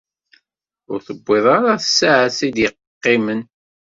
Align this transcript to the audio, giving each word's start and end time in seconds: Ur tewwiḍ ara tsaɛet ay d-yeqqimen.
Ur 0.91 0.99
tewwiḍ 1.07 1.45
ara 1.57 1.73
tsaɛet 1.83 2.39
ay 2.45 2.51
d-yeqqimen. 2.55 3.41